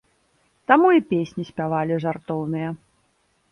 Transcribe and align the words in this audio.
Таму 0.71 0.87
і 0.99 1.03
песні 1.11 1.45
спявалі 1.51 2.01
жартоўныя. 2.07 2.69